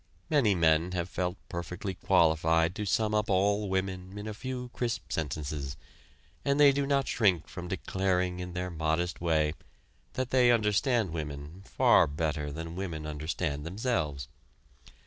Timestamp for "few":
4.33-4.71